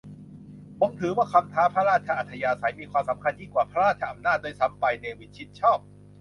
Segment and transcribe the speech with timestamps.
[0.79, 5.79] ผมถือว่า คำว่า พระราชอัธยาศัย มีความสำคัญยิ่งกว่า พระราชอำนาจ ด้วยซ้ำไป- เนวิน ชิดชอบ